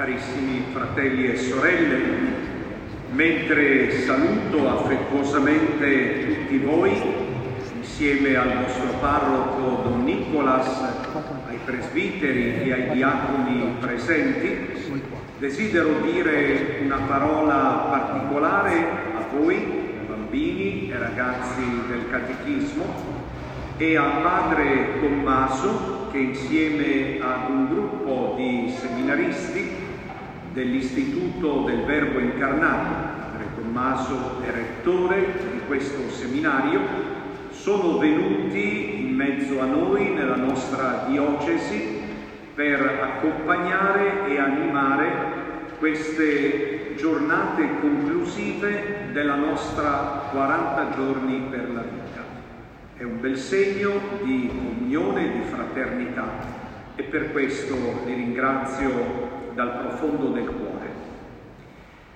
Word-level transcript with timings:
carissimi 0.00 0.64
fratelli 0.72 1.30
e 1.30 1.36
sorelle, 1.36 1.98
mentre 3.10 4.00
saluto 4.00 4.66
affettuosamente 4.66 6.26
tutti 6.26 6.56
voi, 6.56 6.90
insieme 7.76 8.34
al 8.34 8.62
nostro 8.62 8.94
parroco 8.98 9.82
Don 9.82 10.04
Nicolas, 10.04 10.68
ai 11.46 11.58
presbiteri 11.62 12.62
e 12.62 12.72
ai 12.72 12.90
diaconi 12.94 13.74
presenti, 13.78 14.68
desidero 15.36 16.00
dire 16.00 16.78
una 16.82 17.00
parola 17.06 17.86
particolare 17.90 18.78
a 19.16 19.36
voi, 19.36 19.62
bambini 20.06 20.90
e 20.90 20.98
ragazzi 20.98 21.60
del 21.88 22.08
catechismo, 22.08 23.18
e 23.76 23.96
a 23.98 24.08
padre 24.22 24.98
Tommaso 24.98 26.08
che 26.10 26.18
insieme 26.18 27.18
ad 27.20 27.50
un 27.50 27.68
gruppo 27.68 28.32
di 28.38 28.72
seminaristi 28.78 29.69
dell'Istituto 30.52 31.64
del 31.64 31.84
Verbo 31.84 32.18
Incarnato, 32.18 33.18
padre 33.30 33.46
Tommaso 33.54 34.42
è 34.42 34.50
rettore 34.50 35.32
di 35.52 35.60
questo 35.66 36.10
seminario, 36.10 36.80
sono 37.50 37.98
venuti 37.98 39.06
in 39.06 39.14
mezzo 39.14 39.60
a 39.60 39.66
noi 39.66 40.12
nella 40.12 40.36
nostra 40.36 41.04
diocesi 41.08 41.98
per 42.54 42.80
accompagnare 42.80 44.28
e 44.28 44.38
animare 44.38 45.12
queste 45.78 46.94
giornate 46.96 47.80
conclusive 47.80 49.08
della 49.12 49.36
nostra 49.36 50.28
40 50.30 50.90
giorni 50.94 51.46
per 51.48 51.70
la 51.70 51.82
vita. 51.82 52.22
È 52.96 53.02
un 53.02 53.20
bel 53.20 53.36
segno 53.38 53.92
di 54.22 54.48
comunione 54.48 55.24
e 55.24 55.38
di 55.38 55.44
fraternità. 55.44 56.58
E 56.96 57.02
per 57.04 57.32
questo 57.32 57.74
li 58.04 58.12
ringrazio 58.12 59.29
dal 59.54 59.78
profondo 59.78 60.28
del 60.28 60.46
cuore. 60.46 60.88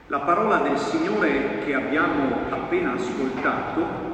La 0.09 0.21
parola 0.21 0.59
del 0.59 0.77
Signore 0.77 1.61
che 1.65 1.75
abbiamo 1.75 2.37
appena 2.51 2.93
ascoltato 2.93 4.13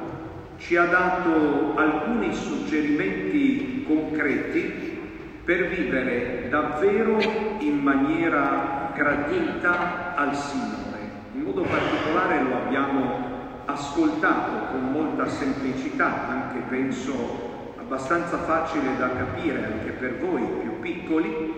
ci 0.57 0.77
ha 0.77 0.85
dato 0.85 1.73
alcuni 1.75 2.33
suggerimenti 2.33 3.83
concreti 3.85 4.99
per 5.43 5.67
vivere 5.67 6.47
davvero 6.49 7.17
in 7.59 7.79
maniera 7.79 8.91
gradita 8.93 10.15
al 10.15 10.35
Signore. 10.35 10.99
In 11.33 11.41
modo 11.41 11.63
particolare 11.63 12.41
lo 12.41 12.55
abbiamo 12.55 13.29
ascoltato 13.65 14.71
con 14.71 14.91
molta 14.91 15.27
semplicità, 15.27 16.27
anche 16.27 16.59
penso 16.69 17.73
abbastanza 17.77 18.37
facile 18.37 18.95
da 18.97 19.09
capire 19.09 19.65
anche 19.65 19.91
per 19.91 20.19
voi 20.19 20.43
più 20.61 20.79
piccoli, 20.79 21.50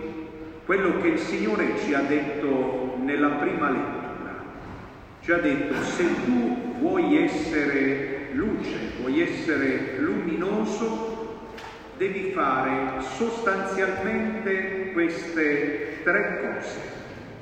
quello 0.65 1.01
che 1.01 1.09
il 1.09 1.19
Signore 1.19 1.77
ci 1.83 1.93
ha 1.93 2.01
detto 2.01 2.95
nella 3.01 3.29
prima 3.31 3.69
lettura. 3.69 4.01
Ci 5.21 5.31
ha 5.31 5.37
detto, 5.37 5.81
se 5.81 6.05
tu 6.23 6.75
vuoi 6.79 7.21
essere 7.23 8.29
luce, 8.31 8.93
vuoi 8.99 9.21
essere 9.21 9.97
luminoso, 9.99 11.41
devi 11.97 12.31
fare 12.31 13.01
sostanzialmente 13.01 14.91
queste 14.93 16.01
tre 16.03 16.39
cose. 16.41 16.79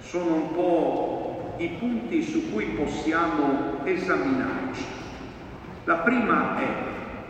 Sono 0.01 0.35
un 0.35 0.53
po' 0.53 1.55
i 1.57 1.69
punti 1.79 2.23
su 2.23 2.51
cui 2.51 2.65
possiamo 2.75 3.81
esaminarci. 3.83 4.85
La 5.85 5.97
prima 5.97 6.59
è 6.59 6.67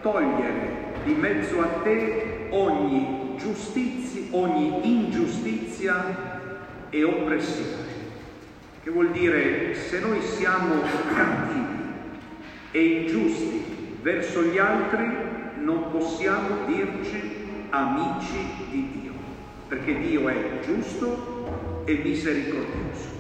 togliere 0.02 0.94
di 1.04 1.14
mezzo 1.14 1.62
a 1.62 1.68
te 1.84 2.48
ogni 2.50 3.21
giustizia, 3.42 4.22
ogni 4.32 4.80
ingiustizia 4.84 6.40
e 6.90 7.04
oppressione. 7.04 7.90
Che 8.84 8.90
vuol 8.90 9.12
dire 9.12 9.76
se 9.76 10.00
noi 10.00 10.22
siamo 10.22 10.82
cattivi 11.14 11.80
e 12.72 12.84
ingiusti 12.84 13.98
verso 14.02 14.44
gli 14.44 14.58
altri, 14.58 15.08
non 15.58 15.92
possiamo 15.92 16.66
dirci 16.66 17.22
amici 17.70 18.48
di 18.70 18.90
Dio, 19.02 19.12
perché 19.68 20.00
Dio 20.00 20.28
è 20.28 20.60
giusto 20.66 21.84
e 21.86 21.94
misericordioso. 22.04 23.20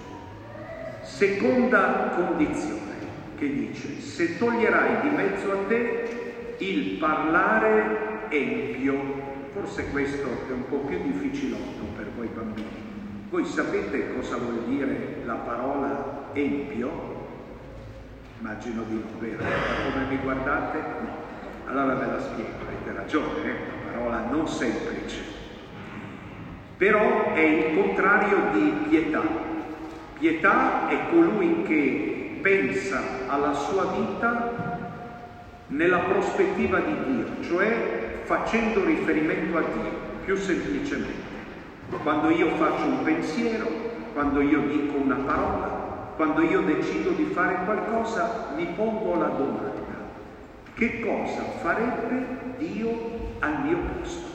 Seconda 1.03 2.13
condizione 2.15 2.79
che 3.37 3.53
dice, 3.53 4.01
se 4.01 4.37
toglierai 4.37 5.01
di 5.01 5.15
mezzo 5.15 5.51
a 5.51 5.57
te 5.67 6.55
il 6.57 6.97
parlare 6.97 8.27
empio, 8.29 9.30
forse 9.53 9.89
questo 9.89 10.27
è 10.47 10.51
un 10.51 10.67
po' 10.69 10.77
più 10.77 11.01
difficilotto 11.01 11.83
per 11.95 12.09
voi 12.15 12.27
bambini. 12.27 12.89
Voi 13.29 13.45
sapete 13.45 14.13
cosa 14.13 14.37
vuol 14.37 14.63
dire 14.65 15.21
la 15.25 15.35
parola 15.35 16.29
empio? 16.33 17.19
Immagino 18.39 18.83
di 18.83 18.95
no, 18.95 19.19
vero? 19.19 19.43
Come 19.91 20.05
mi 20.09 20.17
guardate? 20.17 20.77
No. 20.77 21.29
Allora 21.65 21.95
ve 21.95 22.05
la 22.05 22.19
spiego, 22.19 22.49
avete 22.65 22.93
ragione, 22.93 23.43
è 23.43 23.49
una 23.49 23.91
parola 23.91 24.25
non 24.29 24.47
semplice. 24.47 25.19
Però 26.77 27.33
è 27.33 27.39
il 27.39 27.75
contrario 27.75 28.37
di 28.53 28.73
pietà. 28.89 29.21
Pietà 30.17 30.89
è 30.89 31.09
colui 31.09 31.63
che 31.63 32.39
pensa 32.41 32.99
alla 33.27 33.53
sua 33.53 33.85
vita 33.97 34.79
nella 35.67 35.99
prospettiva 35.99 36.79
di 36.79 36.95
Dio, 37.05 37.41
cioè 37.41 38.00
facendo 38.31 38.85
riferimento 38.85 39.57
a 39.57 39.61
Dio, 39.61 39.91
più 40.23 40.37
semplicemente. 40.37 41.29
Quando 42.01 42.29
io 42.29 42.47
faccio 42.55 42.85
un 42.85 43.03
pensiero, 43.03 43.67
quando 44.13 44.39
io 44.39 44.61
dico 44.61 44.95
una 44.95 45.17
parola, 45.17 46.13
quando 46.15 46.41
io 46.41 46.61
decido 46.61 47.09
di 47.09 47.25
fare 47.25 47.57
qualcosa, 47.65 48.53
mi 48.55 48.67
pongo 48.73 49.15
la 49.15 49.27
domanda, 49.27 49.81
che 50.75 51.01
cosa 51.01 51.43
farebbe 51.61 52.55
Dio 52.57 53.35
al 53.39 53.65
mio 53.65 53.77
posto? 53.99 54.29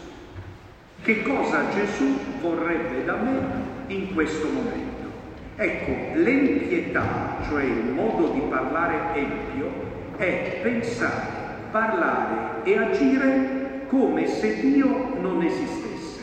Che 1.01 1.23
cosa 1.23 1.71
Gesù 1.71 2.19
vorrebbe 2.43 3.03
da 3.03 3.15
me 3.15 3.41
in 3.87 4.13
questo 4.13 4.47
momento? 4.47 5.09
Ecco, 5.57 6.19
l'empietà, 6.19 7.39
cioè 7.49 7.63
il 7.63 7.93
modo 7.95 8.29
di 8.29 8.41
parlare 8.41 9.19
empio, 9.19 9.71
è 10.19 10.61
pensare, 10.63 11.71
parlare 11.71 12.63
e 12.65 12.77
agire 12.77 13.56
come 13.89 14.27
se 14.27 14.61
Dio 14.61 15.17
non 15.21 15.43
esistesse, 15.43 16.21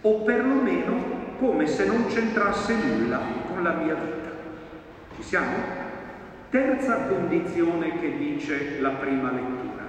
o 0.00 0.22
perlomeno 0.22 1.20
come 1.38 1.66
se 1.66 1.86
non 1.86 2.06
c'entrasse 2.06 2.74
nulla 2.74 3.20
con 3.48 3.62
la 3.62 3.72
mia 3.72 3.94
vita. 3.94 4.30
Ci 5.16 5.22
siamo? 5.22 5.80
Terza 6.50 7.06
condizione 7.06 7.98
che 7.98 8.16
dice 8.16 8.78
la 8.80 8.90
prima 8.90 9.32
lettura. 9.32 9.82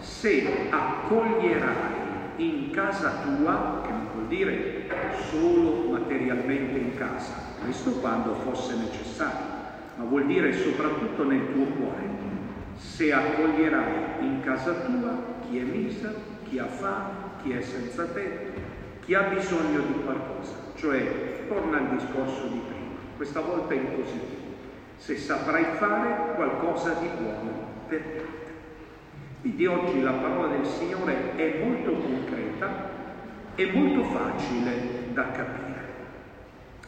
Se 0.00 0.68
accoglierai 0.70 1.98
in 2.36 2.70
casa 2.70 3.22
tua, 3.22 3.82
che 3.84 3.90
non 3.90 4.08
vuol 4.12 4.26
dire 4.26 4.88
solo 5.30 5.90
materialmente 5.90 6.78
in 6.78 6.96
casa, 6.96 7.34
questo 7.62 7.92
quando 8.00 8.34
fosse 8.34 8.76
necessario, 8.76 9.58
ma 9.96 10.04
vuol 10.04 10.26
dire 10.26 10.52
soprattutto 10.52 11.24
nel 11.24 11.52
tuo 11.52 11.64
cuore, 11.64 12.08
se 12.76 13.12
accoglierai 13.12 13.92
in 14.20 14.40
casa 14.42 14.72
tua 14.72 15.22
chi 15.48 15.58
è 15.58 15.62
misero, 15.62 16.29
chi 16.50 16.58
ha 16.58 16.66
fame, 16.66 17.12
chi 17.42 17.52
è 17.52 17.62
senza 17.62 18.06
tetto, 18.06 18.60
chi 19.04 19.14
ha 19.14 19.22
bisogno 19.22 19.82
di 19.82 20.02
qualcosa, 20.04 20.56
cioè 20.74 21.46
torna 21.46 21.78
al 21.78 21.96
discorso 21.96 22.48
di 22.48 22.60
prima, 22.66 22.98
questa 23.16 23.40
volta 23.40 23.72
in 23.72 23.94
positivo, 23.94 24.50
se 24.96 25.16
saprai 25.16 25.64
fare 25.76 26.34
qualcosa 26.34 26.94
di 26.94 27.08
buono 27.16 27.52
per 27.86 28.00
te. 28.00 28.24
Quindi 29.42 29.64
oggi 29.66 30.02
la 30.02 30.12
parola 30.12 30.48
del 30.48 30.66
Signore 30.66 31.36
è 31.36 31.64
molto 31.64 31.92
concreta 31.92 32.90
e 33.54 33.70
molto 33.72 34.02
facile 34.02 35.12
da 35.12 35.30
capire. 35.30 35.78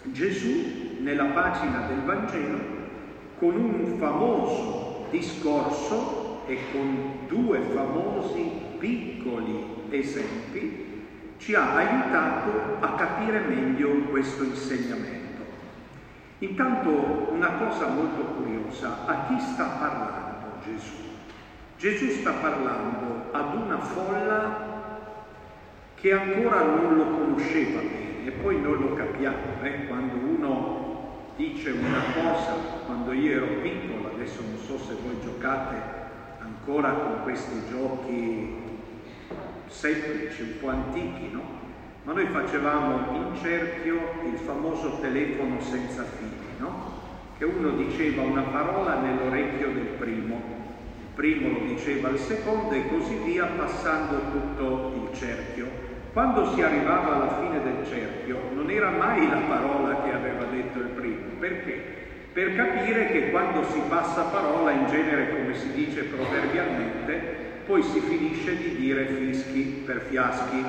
Gesù 0.03 0.99
nella 0.99 1.27
pagina 1.27 1.87
del 1.87 2.01
Vangelo 2.01 2.59
con 3.39 3.55
un 3.55 3.97
famoso 3.99 5.07
discorso 5.11 6.43
e 6.47 6.59
con 6.73 7.27
due 7.29 7.61
famosi 7.61 8.71
piccoli 8.83 9.65
esempi 9.91 11.37
ci 11.39 11.55
ha 11.55 11.77
aiutato 11.77 12.79
a 12.81 12.95
capire 12.95 13.39
meglio 13.39 13.91
questo 14.11 14.43
insegnamento. 14.43 15.43
Intanto 16.39 17.31
una 17.31 17.53
cosa 17.53 17.87
molto 17.87 18.23
curiosa, 18.23 19.07
a 19.07 19.27
chi 19.29 19.39
sta 19.39 19.67
parlando 19.79 20.59
Gesù? 20.65 20.95
Gesù 21.79 22.09
sta 22.09 22.33
parlando 22.33 23.31
ad 23.31 23.55
una 23.55 23.79
folla 23.79 24.71
che 25.95 26.13
ancora 26.13 26.63
non 26.63 26.97
lo 26.97 27.05
conosceva 27.05 27.81
bene 27.81 28.27
e 28.27 28.31
poi 28.33 28.61
non 28.61 28.79
lo 28.79 28.95
capiamo, 28.95 29.63
eh? 29.63 29.87
quando 29.87 30.17
uno 30.17 31.31
dice 31.37 31.71
una 31.71 32.03
cosa, 32.15 32.55
quando 32.85 33.13
io 33.13 33.31
ero 33.31 33.61
piccolo, 33.61 34.11
adesso 34.13 34.43
non 34.43 34.59
so 34.59 34.77
se 34.79 34.97
voi 35.05 35.21
giocate 35.23 36.01
ancora 36.41 36.91
con 36.91 37.23
questi 37.23 37.63
giochi 37.69 38.62
semplici, 39.73 40.43
un 40.43 40.59
po' 40.61 40.69
antichi, 40.69 41.31
no? 41.33 41.61
ma 42.05 42.13
noi 42.13 42.27
facevamo 42.27 43.17
in 43.17 43.41
cerchio 43.41 43.95
il 44.25 44.37
famoso 44.39 44.99
telefono 45.01 45.61
senza 45.61 46.03
fili, 46.03 46.59
no? 46.59 47.01
Che 47.39 47.45
uno 47.45 47.71
diceva 47.71 48.23
una 48.23 48.43
parola 48.43 49.01
nell'orecchio 49.01 49.71
del 49.71 49.87
primo, 49.99 50.43
il 50.99 51.15
primo 51.15 51.59
lo 51.59 51.65
diceva 51.65 52.09
al 52.09 52.19
secondo 52.19 52.75
e 52.75 52.89
così 52.89 53.17
via 53.25 53.47
passando 53.47 54.21
tutto 54.33 54.93
il 54.97 55.17
cerchio. 55.17 55.91
Quando 56.13 56.53
si 56.53 56.61
arrivava 56.61 57.15
alla 57.15 57.41
fine 57.41 57.63
del 57.63 57.87
cerchio 57.87 58.39
non 58.53 58.69
era 58.69 58.91
mai 58.91 59.29
la 59.29 59.41
parola 59.49 60.03
che 60.03 60.13
aveva 60.13 60.45
detto 60.45 60.79
il 60.79 60.89
primo, 60.89 61.39
perché? 61.39 62.01
Per 62.33 62.57
capire 62.57 63.07
che 63.07 63.31
quando 63.31 63.63
si 63.65 63.81
passa 63.89 64.23
parola, 64.23 64.71
in 64.73 64.87
genere 64.87 65.31
come 65.31 65.55
si 65.55 65.71
dice 65.73 66.05
proverbialmente, 66.05 67.42
poi 67.67 67.83
si 67.83 68.01
finisce 68.01 68.57
di 68.57 68.77
dire 68.77 69.07
fischi 69.07 69.83
per 69.85 70.07
fiaschi, 70.09 70.65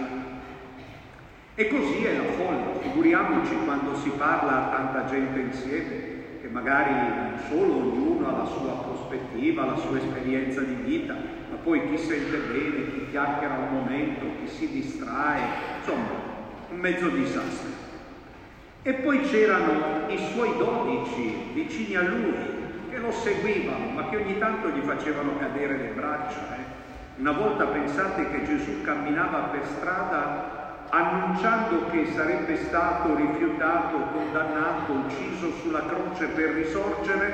e 1.56 1.68
così 1.68 2.04
è 2.04 2.18
la 2.18 2.31
folla, 2.31 2.80
figuriamoci 2.81 3.56
quando 3.63 3.95
si 3.95 4.10
parla 4.18 4.66
a 4.66 4.75
tanta 4.75 5.06
gente 5.06 5.40
insieme, 5.40 6.12
che 6.42 6.48
magari 6.50 6.92
non 6.94 7.38
solo 7.48 7.75
ognuno 7.75 8.28
ha 8.28 8.38
la 8.38 8.45
sua 8.45 8.74
prospettiva, 8.84 9.66
la 9.66 9.75
sua 9.78 9.98
esperienza 9.98 10.62
di 10.62 10.74
vita, 10.74 11.13
ma 11.13 11.57
poi 11.63 11.90
chi 11.90 11.98
sente 11.98 12.38
bene, 12.38 12.92
chi 12.92 13.07
chiacchiera 13.12 13.56
un 13.69 13.78
momento, 13.80 14.25
chi 14.39 14.48
si 14.48 14.69
distrae, 14.72 15.42
insomma, 15.78 16.10
un 16.72 16.78
mezzo 16.80 17.10
disastro. 17.10 17.69
E 18.81 18.94
poi 18.94 19.22
c'erano 19.22 20.10
i 20.10 20.18
suoi 20.34 20.57
dodici 20.57 21.51
vicini 21.54 21.96
a 21.96 22.01
lui, 22.01 22.34
che 22.89 22.98
lo 22.98 23.12
seguivano, 23.12 23.89
ma 23.89 24.10
che 24.10 24.18
ogni 24.18 24.38
tanto 24.39 24.69
gli 24.69 24.81
facevano 24.81 25.38
cadere 25.38 25.78
le 25.78 25.92
braccia. 25.96 26.57
Eh. 26.57 26.82
Una 27.15 27.31
volta 27.31 27.65
pensate 27.65 28.31
che 28.31 28.44
Gesù 28.44 28.81
camminava 28.81 29.50
per 29.51 29.63
strada 29.65 30.88
annunciando 30.89 31.88
che 31.92 32.07
sarebbe 32.12 32.56
stato 32.56 33.15
rifiutato, 33.15 33.98
condannato, 34.12 34.94
ucciso 34.94 35.51
sulla 35.62 35.86
croce 35.86 36.25
per 36.27 36.51
risorgere, 36.51 37.33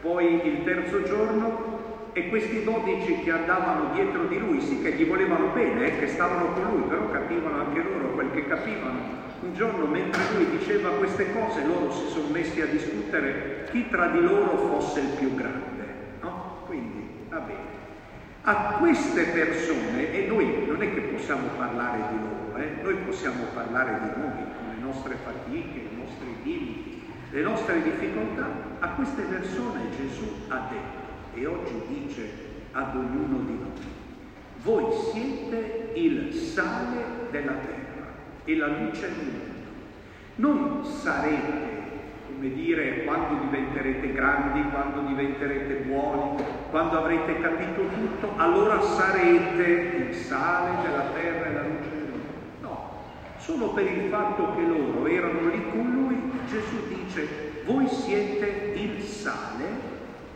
poi 0.00 0.46
il 0.46 0.62
terzo 0.64 1.02
giorno, 1.02 2.10
e 2.12 2.28
questi 2.28 2.62
dodici 2.62 3.20
che 3.22 3.32
andavano 3.32 3.94
dietro 3.94 4.26
di 4.26 4.38
lui, 4.38 4.60
sì 4.60 4.80
che 4.80 4.92
gli 4.92 5.06
volevano 5.06 5.48
bene, 5.54 5.86
eh, 5.86 5.98
che 5.98 6.06
stavano 6.06 6.52
con 6.52 6.62
lui, 6.70 6.82
però 6.82 7.10
capivano 7.10 7.64
anche 7.64 7.82
loro 7.82 8.12
quel 8.14 8.30
che 8.30 8.46
capivano. 8.46 8.98
Un 9.40 9.54
giorno 9.54 9.86
mentre 9.86 10.22
lui 10.34 10.50
diceva 10.50 10.90
queste 10.90 11.32
cose, 11.32 11.64
loro 11.64 11.90
si 11.90 12.06
sono 12.08 12.28
messi 12.28 12.60
a 12.60 12.66
discutere 12.66 13.66
chi 13.70 13.88
tra 13.88 14.06
di 14.06 14.20
loro 14.20 14.56
fosse 14.56 15.00
il 15.00 15.08
più 15.18 15.34
grande. 15.34 15.86
No? 16.20 16.62
Quindi, 16.66 17.08
va 17.28 17.38
bene. 17.38 17.79
A 18.42 18.76
queste 18.78 19.24
persone, 19.24 20.12
e 20.12 20.26
noi 20.26 20.64
non 20.66 20.82
è 20.82 20.94
che 20.94 21.00
possiamo 21.00 21.48
parlare 21.58 21.98
di 22.10 22.18
loro, 22.20 22.56
eh? 22.56 22.82
noi 22.82 22.94
possiamo 23.04 23.44
parlare 23.52 24.00
di 24.00 24.20
noi, 24.20 24.32
con 24.56 24.74
le 24.74 24.80
nostre 24.80 25.16
fatiche, 25.22 25.78
i 25.78 25.96
nostri 25.96 26.36
limiti, 26.42 27.02
le 27.30 27.42
nostre 27.42 27.82
difficoltà, 27.82 28.48
a 28.78 28.88
queste 28.88 29.22
persone 29.22 29.90
Gesù 29.94 30.24
ha 30.48 30.68
detto 30.70 31.10
e 31.34 31.46
oggi 31.46 31.82
dice 31.86 32.30
ad 32.72 32.96
ognuno 32.96 33.44
di 33.44 33.58
noi, 33.58 33.98
voi 34.62 34.84
siete 35.12 35.92
il 35.94 36.32
sale 36.32 37.28
della 37.30 37.52
terra 37.52 38.06
e 38.44 38.56
la 38.56 38.66
luce 38.66 39.00
del 39.00 39.26
mondo. 39.26 39.68
Non 40.36 40.84
sarete 40.84 41.79
come 42.40 42.54
dire, 42.54 43.04
quando 43.04 43.38
diventerete 43.44 44.14
grandi, 44.14 44.62
quando 44.70 45.02
diventerete 45.02 45.74
buoni, 45.86 46.42
quando 46.70 46.96
avrete 46.96 47.38
capito 47.38 47.82
tutto, 47.82 48.32
allora 48.36 48.80
sarete 48.80 49.62
il 49.62 50.14
sale 50.14 50.80
della 50.80 51.04
terra 51.12 51.44
e 51.44 51.52
la 51.52 51.62
luce 51.66 51.90
del 51.90 52.08
mondo. 52.08 52.22
No, 52.62 52.90
solo 53.36 53.74
per 53.74 53.84
il 53.84 54.08
fatto 54.08 54.54
che 54.54 54.62
loro 54.62 55.06
erano 55.06 55.50
lì 55.50 55.62
con 55.70 55.90
lui, 55.92 56.32
Gesù 56.48 56.88
dice, 56.88 57.28
voi 57.66 57.86
siete 57.88 58.72
il 58.74 59.02
sale 59.02 59.66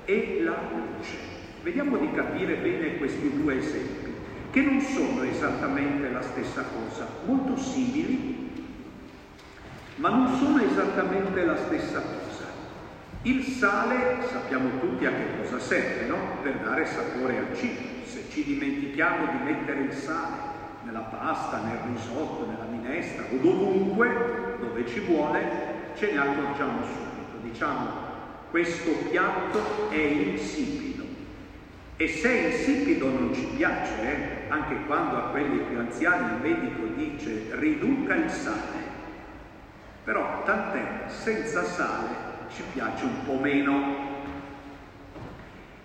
e 0.04 0.42
la 0.42 0.56
luce. 0.74 1.16
Vediamo 1.62 1.96
di 1.96 2.10
capire 2.12 2.56
bene 2.56 2.98
questi 2.98 3.32
due 3.34 3.56
esempi, 3.56 4.12
che 4.50 4.60
non 4.60 4.78
sono 4.78 5.22
esattamente 5.22 6.10
la 6.10 6.20
stessa 6.20 6.64
cosa, 6.64 7.08
molto 7.24 7.56
simili, 7.56 8.43
ma 9.96 10.08
non 10.08 10.36
sono 10.36 10.60
esattamente 10.62 11.44
la 11.44 11.56
stessa 11.56 12.00
cosa. 12.00 12.44
Il 13.22 13.42
sale 13.42 14.18
sappiamo 14.30 14.78
tutti 14.80 15.06
a 15.06 15.10
che 15.10 15.40
cosa 15.40 15.58
serve, 15.58 16.06
no? 16.06 16.16
Per 16.42 16.58
dare 16.58 16.84
sapore 16.86 17.38
al 17.38 17.56
cibo. 17.56 18.04
Se 18.04 18.24
ci 18.30 18.44
dimentichiamo 18.44 19.26
di 19.26 19.44
mettere 19.44 19.80
il 19.80 19.92
sale 19.92 20.52
nella 20.84 21.00
pasta, 21.00 21.62
nel 21.62 21.94
risotto, 21.94 22.46
nella 22.46 22.64
minestra 22.70 23.24
o 23.30 23.36
dovunque 23.36 24.56
dove 24.60 24.86
ci 24.86 25.00
vuole, 25.00 25.40
ce 25.96 26.12
ne 26.12 26.18
accorgiamo 26.18 26.82
subito. 26.82 27.38
Diciamo, 27.42 27.88
questo 28.50 28.90
piatto 29.08 29.90
è 29.90 29.96
insipido. 29.96 31.04
E 31.96 32.08
se 32.08 32.30
insipido 32.30 33.08
non 33.08 33.32
ci 33.32 33.46
piace, 33.56 34.02
eh? 34.02 34.50
anche 34.50 34.84
quando 34.86 35.16
a 35.16 35.28
quelli 35.30 35.58
più 35.58 35.78
anziani 35.78 36.34
il 36.34 36.40
medico 36.42 36.84
dice 36.94 37.50
riduca 37.52 38.14
il 38.16 38.30
sale, 38.30 38.83
però 40.04 40.42
tant'è, 40.44 41.08
senza 41.08 41.64
sale 41.64 42.08
ci 42.54 42.62
piace 42.72 43.04
un 43.04 43.24
po' 43.24 43.38
meno. 43.40 44.12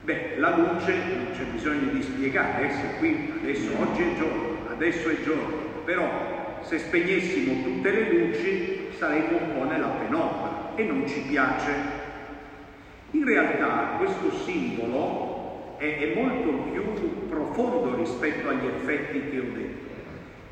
Beh, 0.02 0.36
la 0.38 0.58
luce 0.58 0.94
non 0.94 1.28
c'è 1.32 1.44
bisogno 1.44 1.92
di 1.92 2.02
spiegare, 2.02 2.68
eh, 2.68 2.72
se 2.72 2.98
qui 3.00 3.34
adesso 3.42 3.72
oggi 3.80 4.02
è 4.02 4.16
giorno, 4.18 4.70
adesso 4.70 5.10
è 5.10 5.22
giorno, 5.24 5.58
però 5.86 6.60
se 6.62 6.80
spegnessimo 6.80 7.64
tutte 7.64 7.92
le 7.92 8.10
luci 8.12 8.88
saremmo 8.98 9.38
un 9.38 9.54
po' 9.54 9.64
nella 9.64 9.88
penombra 9.88 10.72
e 10.76 10.84
non 10.84 11.08
ci 11.08 11.22
piace. 11.22 11.98
In 13.12 13.24
realtà 13.24 13.96
questo 13.98 14.32
simbolo 14.32 15.76
è, 15.78 15.98
è 15.98 16.14
molto 16.14 16.50
più 16.72 17.28
profondo 17.28 17.96
rispetto 17.96 18.50
agli 18.50 18.66
effetti 18.66 19.30
che 19.30 19.40
ho 19.40 19.54
detto. 19.54 19.89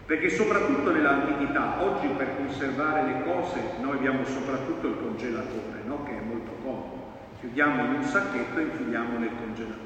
Perché 0.07 0.29
soprattutto 0.29 0.89
nell'antichità, 0.89 1.83
oggi 1.83 2.07
per 2.15 2.37
conservare 2.37 3.03
le 3.03 3.23
cose 3.25 3.59
noi 3.81 3.97
abbiamo 3.97 4.23
soprattutto 4.23 4.87
il 4.87 4.95
congelatore, 5.01 5.83
no? 5.85 6.05
che 6.05 6.11
è 6.11 6.21
molto 6.21 6.51
comodo. 6.63 7.11
Chiudiamo 7.41 7.83
in 7.83 7.93
un 7.95 8.03
sacchetto 8.03 8.57
e 8.57 8.61
infiliamo 8.63 9.19
nel 9.19 9.31
congelatore. 9.37 9.85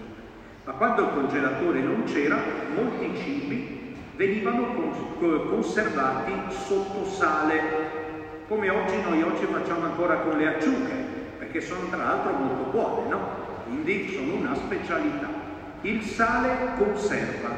Ma 0.63 0.73
quando 0.73 1.01
il 1.01 1.09
congelatore 1.15 1.79
non 1.79 2.03
c'era, 2.03 2.37
molti 2.75 3.17
cibi 3.17 3.95
venivano 4.15 4.93
conservati 5.17 6.33
sotto 6.49 7.03
sale, 7.05 7.59
come 8.47 8.69
oggi 8.69 9.01
noi 9.01 9.23
oggi 9.23 9.45
facciamo 9.45 9.85
ancora 9.85 10.17
con 10.17 10.37
le 10.37 10.47
acciughe, 10.49 10.93
perché 11.39 11.61
sono 11.61 11.87
tra 11.89 11.97
l'altro 11.97 12.33
molto 12.33 12.69
buone, 12.69 13.09
no? 13.09 13.19
Quindi 13.65 14.13
sono 14.13 14.35
una 14.35 14.53
specialità. 14.53 15.29
Il 15.81 16.03
sale 16.03 16.75
conserva, 16.77 17.49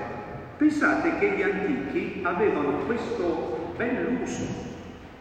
Pensate 0.57 1.17
che 1.17 1.31
gli 1.31 1.41
antichi 1.41 2.21
avevano 2.23 2.77
questo 2.85 3.73
bell'uso. 3.75 4.43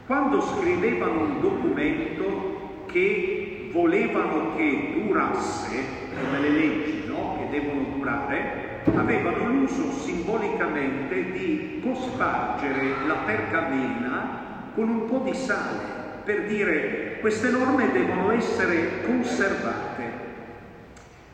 Quando 0.07 0.41
scrivevano 0.41 1.23
un 1.23 1.41
documento 1.41 2.85
che 2.87 3.71
volevano 3.73 4.55
che 4.57 5.03
durasse, 5.03 5.85
come 6.23 6.41
le 6.41 6.51
leggi 6.51 7.05
no? 7.07 7.39
che 7.39 7.61
devono 7.61 7.97
durare, 7.97 8.81
avevano 8.95 9.47
l'uso 9.47 9.91
simbolicamente 9.93 11.33
di 11.33 11.81
cospargere 11.83 13.07
la 13.07 13.15
pergamena 13.25 14.41
con 14.75 14.89
un 14.89 15.07
po' 15.07 15.23
di 15.25 15.35
sale, 15.35 15.79
per 16.25 16.45
dire 16.45 17.19
queste 17.21 17.51
norme 17.51 17.91
devono 17.91 18.33
essere 18.33 19.03
conservate. 19.07 20.02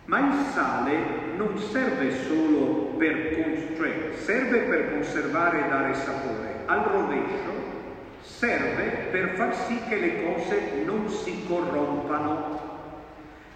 Ma 0.08 0.20
il 0.20 0.46
sale 0.54 0.96
non 1.36 1.58
serve 1.58 2.10
solo 2.24 2.94
per, 2.96 3.74
cioè 3.76 4.12
serve 4.14 4.60
per 4.60 4.92
conservare 4.92 5.66
e 5.66 5.68
dare 5.68 5.92
sapore, 5.92 6.62
al 6.64 6.80
rovescio 6.84 7.52
serve 8.22 9.08
per 9.10 9.34
far 9.34 9.54
sì 9.54 9.78
che 9.86 9.96
le 9.96 10.24
cose 10.24 10.82
non 10.86 11.10
si 11.10 11.44
corrompano, 11.46 12.58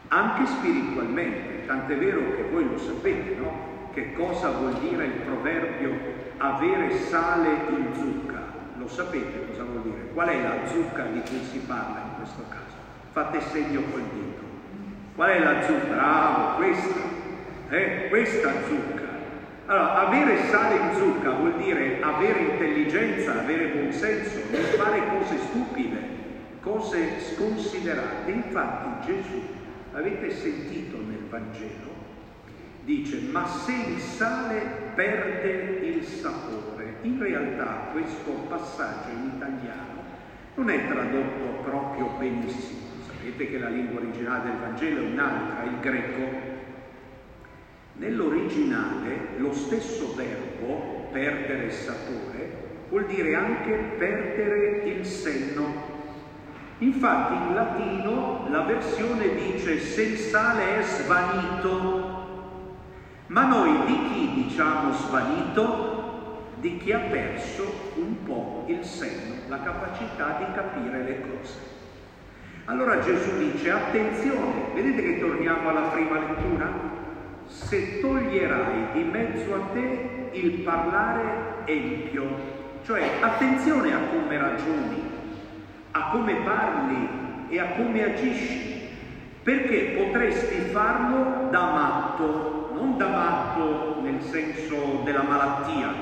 anche 0.09 0.45
spiritualmente, 0.45 1.65
tant'è 1.65 1.97
vero 1.97 2.21
che 2.37 2.43
voi 2.51 2.69
lo 2.69 2.77
sapete, 2.77 3.35
no? 3.35 3.71
Che 3.95 4.13
cosa 4.13 4.51
vuol 4.51 4.75
dire 4.75 5.07
il 5.07 5.21
proverbio 5.25 5.91
avere 6.37 6.99
sale 6.99 7.49
in 7.71 7.95
zucca? 7.95 8.43
Lo 8.77 8.89
sapete 8.89 9.47
cosa 9.47 9.63
vuol 9.65 9.85
dire? 9.85 10.11
Qual 10.13 10.29
è 10.29 10.43
la 10.43 10.67
zucca 10.67 11.05
di 11.05 11.21
cui 11.21 11.43
si 11.51 11.61
parla 11.61 12.01
in 12.01 12.17
questo 12.17 12.43
caso? 12.51 12.77
Fate 13.13 13.41
segno 13.41 13.81
col 13.91 14.03
dito. 14.13 14.52
Qual 15.15 15.29
è 15.29 15.39
la 15.41 15.63
zucca? 15.63 15.87
Bravo, 15.89 16.57
questa, 16.57 17.01
eh, 17.69 18.07
questa 18.09 18.51
zucca. 18.67 19.03
Allora, 19.67 20.07
avere 20.07 20.49
sale 20.49 20.77
in 20.77 20.95
zucca 20.97 21.31
vuol 21.33 21.57
dire 21.57 22.01
avere 22.01 22.41
intelligenza, 22.41 23.41
avere 23.41 23.67
buon 23.67 23.93
senso, 23.93 24.39
non 24.51 24.63
fare 24.63 25.03
cose 25.09 25.39
stupide, 25.39 25.99
cose 26.61 27.21
sconsiderate. 27.21 28.31
Infatti 28.31 29.13
Gesù, 29.13 29.43
avete 29.93 30.31
sentito 30.31 30.97
nel 30.97 31.27
Vangelo, 31.29 31.93
dice 32.85 33.21
ma 33.31 33.47
se 33.47 33.73
il 33.73 33.99
sale 33.99 34.93
perde 34.95 35.87
il 35.87 36.05
sapore, 36.05 36.95
in 37.03 37.19
realtà 37.19 37.89
questo 37.93 38.31
passaggio 38.49 39.11
in 39.11 39.33
italiano 39.37 40.01
non 40.55 40.71
è 40.71 40.87
tradotto 40.87 41.63
proprio 41.63 42.07
benissimo. 42.19 42.92
Sapete 43.23 43.51
che 43.51 43.59
la 43.61 43.69
lingua 43.69 44.01
originale 44.01 44.51
del 44.51 44.59
Vangelo 44.59 45.01
è 45.01 45.13
un'altra, 45.13 45.63
il 45.63 45.79
greco. 45.79 46.29
Nell'originale 47.93 49.37
lo 49.37 49.53
stesso 49.53 50.13
verbo, 50.17 51.07
perdere 51.13 51.67
il 51.67 51.71
sapore, 51.71 52.57
vuol 52.89 53.07
dire 53.07 53.37
anche 53.37 53.75
perdere 53.97 54.83
il 54.87 55.07
senno. 55.07 55.73
Infatti 56.79 57.35
in 57.35 57.55
latino 57.55 58.49
la 58.51 58.63
versione 58.63 59.37
dice 59.37 59.79
se 59.79 60.03
il 60.03 60.17
sale 60.17 60.81
è 60.81 60.83
svanito, 60.83 62.27
ma 63.29 63.47
noi 63.47 63.85
di 63.87 64.09
chi 64.09 64.43
diciamo 64.43 64.95
svanito? 64.95 66.49
Di 66.59 66.77
chi 66.77 66.91
ha 66.91 66.99
perso 66.99 67.93
un 67.95 68.25
po' 68.25 68.65
il 68.67 68.83
senno, 68.83 69.35
la 69.47 69.61
capacità 69.61 70.39
di 70.39 70.53
capire 70.53 71.05
le 71.05 71.21
cose. 71.21 71.82
Allora 72.67 73.01
Gesù 73.01 73.39
dice, 73.39 73.73
attenzione, 73.73 74.71
vedete 74.73 75.03
che 75.03 75.19
torniamo 75.19 75.69
alla 75.69 75.89
prima 75.89 76.21
lettura? 76.21 76.71
Se 77.47 77.99
toglierai 78.01 78.93
di 78.93 79.03
mezzo 79.03 79.53
a 79.53 79.59
te 79.73 80.31
il 80.31 80.61
parlare 80.61 81.65
empio, 81.65 82.25
cioè 82.85 83.19
attenzione 83.21 83.93
a 83.93 83.99
come 84.13 84.39
ragioni, 84.39 85.03
a 85.91 86.11
come 86.11 86.35
parli 86.35 87.09
e 87.49 87.59
a 87.59 87.67
come 87.73 88.05
agisci, 88.05 88.81
perché 89.43 89.97
potresti 89.97 90.61
farlo 90.71 91.49
da 91.51 91.65
matto, 91.65 92.71
non 92.75 92.97
da 92.97 93.09
matto 93.09 94.01
nel 94.03 94.23
senso 94.23 95.01
della 95.03 95.23
malattia, 95.23 95.93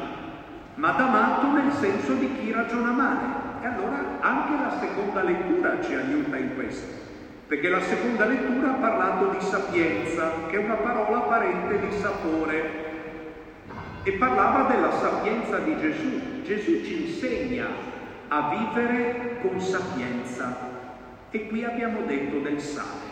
ma 0.75 0.91
da 0.91 1.07
matto 1.07 1.53
nel 1.53 1.73
senso 1.73 2.13
di 2.13 2.31
chi 2.39 2.53
ragiona 2.53 2.91
male. 2.91 3.50
E 3.61 3.67
allora 3.67 4.19
anche 4.21 4.63
la 4.63 4.79
seconda 4.81 5.23
lettura 5.23 5.83
ci 5.83 5.95
aiuta 5.95 6.37
in 6.37 6.55
questo, 6.55 6.93
perché 7.47 7.69
la 7.69 7.83
seconda 7.83 8.25
lettura 8.27 8.71
ha 8.71 8.75
parlato 8.75 9.27
di 9.39 9.41
sapienza, 9.45 10.33
che 10.49 10.57
è 10.57 10.65
una 10.65 10.75
parola 10.75 11.21
parente 11.21 11.79
di 11.79 11.93
sapore, 11.99 12.89
e 14.03 14.13
parlava 14.13 14.71
della 14.73 14.93
sapienza 14.93 15.59
di 15.59 15.77
Gesù. 15.79 16.43
Gesù 16.43 16.83
ci 16.85 17.07
insegna 17.07 17.67
a 18.29 18.49
vivere 18.49 19.39
con 19.43 19.61
sapienza. 19.61 20.69
E 21.31 21.49
qui 21.49 21.65
abbiamo 21.65 22.01
detto 22.07 22.39
del 22.39 22.61
sale, 22.61 23.09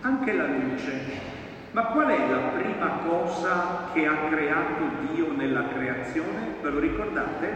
anche 0.00 0.32
la 0.32 0.46
luce 0.46 1.36
ma 1.72 1.84
qual 1.84 2.08
è 2.08 2.30
la 2.30 2.58
prima 2.58 2.88
cosa 3.06 3.90
che 3.92 4.06
ha 4.06 4.16
creato 4.30 4.84
Dio 5.12 5.32
nella 5.32 5.68
creazione? 5.68 6.56
Ve 6.62 6.70
lo 6.70 6.78
ricordate? 6.80 7.52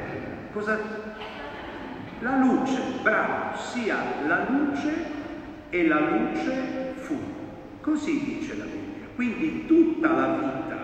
Cosa? 0.52 0.78
La 2.22 2.36
luce, 2.36 2.80
bravo, 3.02 3.56
sia 3.56 3.96
la 4.28 4.46
luce 4.48 4.92
e 5.70 5.88
la 5.88 5.98
luce 5.98 6.94
fu. 6.94 7.18
Così 7.80 8.22
dice 8.22 8.56
la 8.56 8.64
Bibbia. 8.64 9.06
Quindi 9.16 9.66
tutta 9.66 10.12
la 10.12 10.26
vita, 10.28 10.76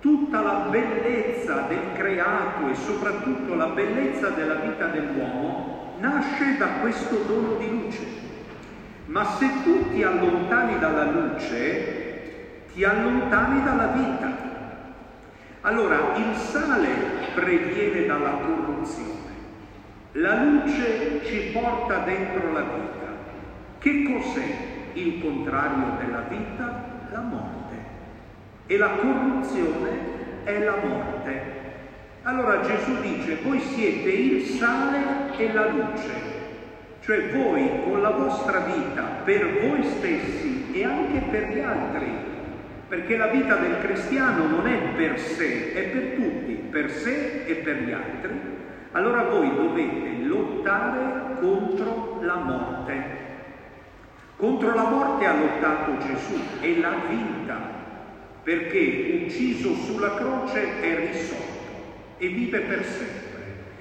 tutta 0.00 0.42
la 0.42 0.66
bellezza 0.68 1.64
del 1.68 1.94
creato 1.94 2.68
e 2.68 2.74
soprattutto 2.74 3.54
la 3.54 3.68
bellezza 3.68 4.28
della 4.28 4.56
vita 4.56 4.86
dell'uomo 4.88 5.94
nasce 6.00 6.58
da 6.58 6.66
questo 6.82 7.22
dono 7.26 7.54
di 7.54 7.70
luce. 7.70 8.06
Ma 9.06 9.24
se 9.24 9.48
tu 9.62 9.92
ti 9.92 10.02
allontani 10.02 10.78
dalla 10.78 11.10
luce, 11.10 12.64
ti 12.74 12.84
allontani 12.84 13.62
dalla 13.62 13.86
vita. 13.86 14.52
Allora 15.62 16.14
il 16.16 16.36
sale 16.36 16.88
previene 17.34 18.04
dalla 18.04 18.32
corruzione, 18.32 19.33
la 20.16 20.44
luce 20.44 21.24
ci 21.24 21.50
porta 21.52 21.98
dentro 22.04 22.52
la 22.52 22.60
vita. 22.60 23.02
Che 23.78 24.02
cos'è 24.04 24.56
il 24.92 25.20
contrario 25.20 25.96
della 25.98 26.24
vita? 26.28 26.84
La 27.10 27.20
morte. 27.20 27.74
E 28.66 28.76
la 28.76 28.90
corruzione 28.90 29.90
è 30.44 30.58
la 30.62 30.76
morte. 30.84 31.62
Allora 32.22 32.60
Gesù 32.60 33.00
dice, 33.00 33.38
voi 33.42 33.58
siete 33.60 34.08
il 34.08 34.42
sale 34.42 35.36
e 35.36 35.52
la 35.52 35.68
luce, 35.68 36.12
cioè 37.00 37.30
voi 37.30 37.68
con 37.82 38.00
la 38.00 38.10
vostra 38.10 38.60
vita, 38.60 39.02
per 39.24 39.60
voi 39.60 39.82
stessi 39.82 40.70
e 40.72 40.84
anche 40.84 41.18
per 41.30 41.48
gli 41.48 41.60
altri, 41.60 42.10
perché 42.88 43.16
la 43.16 43.26
vita 43.26 43.56
del 43.56 43.78
cristiano 43.80 44.46
non 44.46 44.66
è 44.66 44.78
per 44.96 45.18
sé, 45.18 45.74
è 45.74 45.82
per 45.88 46.14
tutti, 46.14 46.52
per 46.70 46.90
sé 46.90 47.44
e 47.44 47.54
per 47.56 47.82
gli 47.82 47.92
altri, 47.92 48.40
allora 48.94 49.24
voi 49.24 49.52
dovete 49.52 50.22
lottare 50.22 51.36
contro 51.40 52.20
la 52.22 52.36
morte. 52.36 53.22
Contro 54.36 54.72
la 54.72 54.84
morte 54.84 55.26
ha 55.26 55.36
lottato 55.36 55.98
Gesù 55.98 56.40
e 56.60 56.78
l'ha 56.78 56.94
vinta, 57.08 57.60
perché 58.44 59.24
ucciso 59.24 59.74
sulla 59.74 60.14
croce 60.14 60.80
è 60.80 61.10
risorto 61.10 61.72
e 62.18 62.28
vive 62.28 62.60
per 62.60 62.84
sempre. 62.84 63.22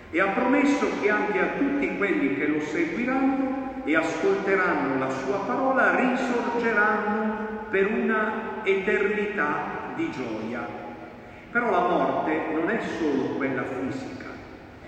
E 0.09 0.19
ha 0.19 0.27
promesso 0.27 0.87
che 0.99 1.09
anche 1.11 1.39
a 1.39 1.57
tutti 1.57 1.95
quelli 1.97 2.35
che 2.35 2.47
lo 2.47 2.59
seguiranno 2.61 3.81
e 3.83 3.95
ascolteranno 3.95 4.97
la 4.97 5.09
sua 5.09 5.37
parola 5.45 5.95
risorgeranno 5.95 7.67
per 7.69 7.91
una 7.91 8.61
eternità 8.63 9.93
di 9.95 10.09
gioia. 10.09 10.67
Però 11.51 11.69
la 11.69 11.81
morte 11.81 12.45
non 12.51 12.69
è 12.71 12.79
solo 12.81 13.35
quella 13.35 13.63
fisica, 13.63 14.32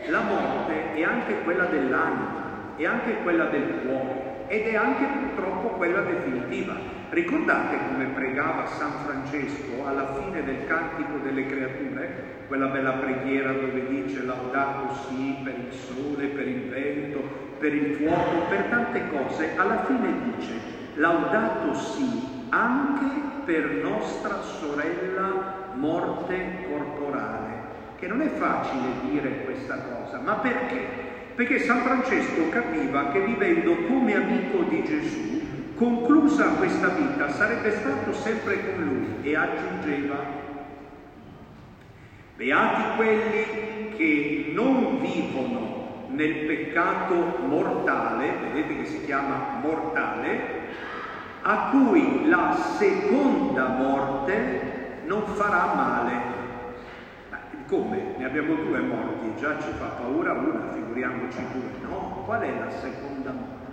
la 0.09 0.21
morte 0.21 0.93
è 0.93 1.03
anche 1.03 1.41
quella 1.43 1.65
dell'anima, 1.65 2.73
è 2.75 2.85
anche 2.85 3.17
quella 3.23 3.45
del 3.45 3.81
cuore 3.85 4.33
ed 4.47 4.67
è 4.67 4.75
anche 4.75 5.05
purtroppo 5.05 5.69
quella 5.69 6.01
definitiva. 6.01 6.75
Ricordate 7.09 7.77
come 7.87 8.05
pregava 8.07 8.67
San 8.67 8.91
Francesco 9.05 9.85
alla 9.85 10.13
fine 10.13 10.43
del 10.43 10.65
Cantico 10.67 11.17
delle 11.23 11.45
Creature, 11.45 12.43
quella 12.47 12.67
bella 12.67 12.93
preghiera 12.93 13.51
dove 13.53 13.87
dice 13.87 14.23
laudato 14.23 14.93
sì 15.07 15.37
per 15.43 15.53
il 15.57 15.73
sole, 15.73 16.27
per 16.27 16.47
il 16.47 16.69
vento, 16.69 17.21
per 17.57 17.73
il 17.73 17.95
fuoco, 17.95 18.47
per 18.49 18.63
tante 18.69 19.07
cose, 19.09 19.51
alla 19.55 19.85
fine 19.85 20.35
dice 20.35 20.53
laudato 20.95 21.73
sì 21.73 22.43
anche 22.49 23.43
per 23.45 23.81
nostra 23.81 24.41
sorella 24.41 25.73
morte 25.73 26.65
corporale, 26.69 27.54
che 27.97 28.07
non 28.07 28.21
è 28.21 28.29
facile 28.29 29.09
dire 29.09 29.43
questa 29.43 29.77
cosa, 29.77 30.19
ma 30.19 30.33
perché? 30.35 31.03
Perché 31.35 31.59
San 31.59 31.81
Francesco 31.81 32.49
capiva 32.49 33.11
che 33.11 33.21
vivendo 33.21 33.75
come 33.87 34.15
amico 34.15 34.63
di 34.63 34.83
Gesù, 34.83 35.41
conclusa 35.75 36.45
questa 36.55 36.87
vita, 36.89 37.29
sarebbe 37.31 37.71
stato 37.71 38.13
sempre 38.13 38.73
con 38.73 38.83
lui 38.83 39.07
e 39.21 39.35
aggiungeva, 39.35 40.15
beati 42.37 42.95
quelli 42.95 43.93
che 43.97 44.51
non 44.53 44.99
vivono 45.01 46.07
nel 46.09 46.45
peccato 46.45 47.39
mortale, 47.45 48.33
vedete 48.53 48.77
che 48.77 48.85
si 48.85 49.03
chiama 49.05 49.59
mortale, 49.61 50.63
a 51.41 51.69
cui 51.69 52.27
la 52.27 52.55
seconda 52.77 53.67
morte 53.67 55.01
non 55.05 55.25
farà 55.25 55.73
male. 55.75 56.34
Come? 57.67 58.15
Ne 58.17 58.25
abbiamo 58.25 58.53
due 58.55 58.79
morti, 58.79 59.33
già 59.39 59.59
ci 59.59 59.71
fa 59.77 59.85
paura 59.85 60.33
una, 60.33 60.71
figuriamoci 60.73 61.37
due. 61.51 61.89
No, 61.89 62.21
qual 62.25 62.41
è 62.41 62.53
la 62.59 62.69
seconda 62.69 63.31
morte? 63.31 63.63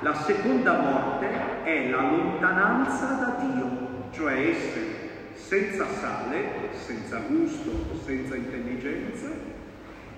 La 0.00 0.14
seconda 0.14 0.78
morte 0.78 1.28
è 1.62 1.88
la 1.88 2.02
lontananza 2.02 3.06
da 3.06 3.36
Dio, 3.40 4.10
cioè 4.10 4.48
essere 4.48 5.02
senza 5.34 5.86
sale, 5.86 6.70
senza 6.72 7.20
gusto, 7.26 7.70
senza 8.04 8.36
intelligenza 8.36 9.28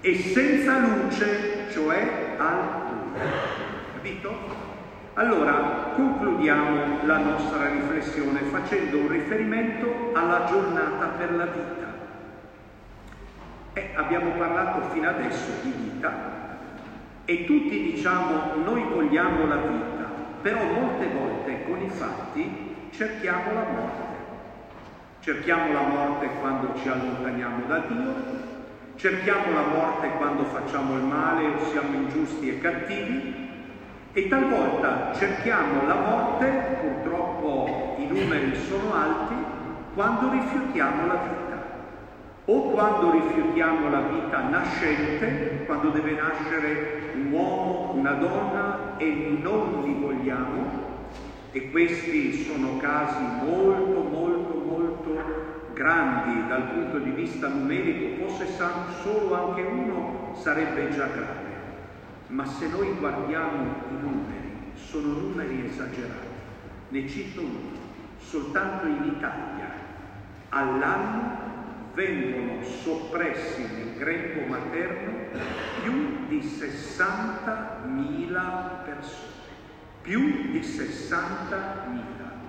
e 0.00 0.18
senza 0.18 0.78
luce, 0.78 1.70
cioè 1.70 2.34
al 2.36 2.60
buio. 2.88 3.22
Capito? 3.94 4.32
Allora, 5.14 5.92
concludiamo 5.94 7.04
la 7.04 7.18
nostra 7.18 7.70
riflessione 7.70 8.40
facendo 8.50 8.98
un 8.98 9.08
riferimento 9.08 10.10
alla 10.12 10.46
giornata 10.48 11.06
per 11.16 11.34
la 11.34 11.44
vita. 11.46 11.93
Eh, 13.76 13.90
abbiamo 13.96 14.30
parlato 14.38 14.88
fino 14.92 15.08
adesso 15.08 15.50
di 15.62 15.70
vita 15.70 16.32
e 17.24 17.44
tutti 17.44 17.92
diciamo 17.92 18.54
noi 18.64 18.84
vogliamo 18.84 19.46
la 19.46 19.56
vita, 19.56 20.08
però 20.42 20.62
molte 20.62 21.08
volte 21.08 21.64
con 21.64 21.82
i 21.82 21.88
fatti 21.88 22.88
cerchiamo 22.90 23.52
la 23.52 23.64
morte. 23.68 24.12
Cerchiamo 25.18 25.72
la 25.72 25.80
morte 25.80 26.28
quando 26.38 26.74
ci 26.80 26.88
allontaniamo 26.88 27.66
da 27.66 27.78
Dio, 27.78 28.14
cerchiamo 28.94 29.52
la 29.52 29.66
morte 29.66 30.08
quando 30.18 30.44
facciamo 30.44 30.94
il 30.94 31.02
male 31.02 31.46
o 31.46 31.64
siamo 31.70 31.94
ingiusti 31.94 32.50
e 32.50 32.60
cattivi, 32.60 33.48
e 34.12 34.28
talvolta 34.28 35.12
cerchiamo 35.14 35.84
la 35.86 35.94
morte, 35.94 36.46
purtroppo 36.80 37.96
i 37.98 38.06
numeri 38.06 38.54
sono 38.54 38.94
alti, 38.94 39.34
quando 39.94 40.30
rifiutiamo 40.30 41.06
la 41.06 41.14
vita, 41.14 41.53
o 42.46 42.70
quando 42.70 43.10
rifiutiamo 43.10 43.88
la 43.88 44.00
vita 44.02 44.48
nascente, 44.48 45.64
quando 45.64 45.90
deve 45.90 46.12
nascere 46.12 47.12
un 47.14 47.32
uomo, 47.32 47.92
una 47.94 48.12
donna 48.12 48.96
e 48.98 49.38
non 49.40 49.82
li 49.82 49.94
vogliamo, 49.94 50.82
e 51.52 51.70
questi 51.70 52.44
sono 52.44 52.76
casi 52.76 53.22
molto, 53.42 54.02
molto, 54.02 54.58
molto 54.58 55.72
grandi 55.72 56.46
dal 56.48 56.64
punto 56.64 56.98
di 56.98 57.10
vista 57.10 57.48
numerico, 57.48 58.26
fosse 58.26 58.46
solo 59.02 59.34
anche 59.34 59.62
uno 59.62 60.34
sarebbe 60.34 60.90
già 60.90 61.06
grave. 61.06 61.52
Ma 62.26 62.44
se 62.44 62.68
noi 62.68 62.94
guardiamo 62.98 63.74
i 63.90 63.94
numeri, 64.02 64.72
sono 64.74 65.12
numeri 65.12 65.64
esagerati. 65.66 66.26
Ne 66.88 67.08
cito 67.08 67.40
uno. 67.40 67.82
Soltanto 68.18 68.86
in 68.86 69.14
Italia 69.16 69.70
all'anno 70.48 71.43
vengono 71.94 72.62
soppressi 72.62 73.62
nel 73.62 73.96
grembo 73.96 74.46
materno 74.46 75.12
più 75.82 76.26
di 76.28 76.40
60.000 76.40 78.84
persone. 78.84 79.32
Più 80.02 80.50
di 80.50 80.60
60.000 80.60 81.16